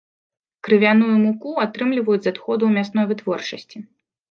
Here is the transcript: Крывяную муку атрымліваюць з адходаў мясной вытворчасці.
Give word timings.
Крывяную 0.67 1.09
муку 1.25 1.51
атрымліваюць 1.67 2.23
з 2.25 2.33
адходаў 2.33 2.75
мясной 2.81 3.05
вытворчасці. 3.15 3.87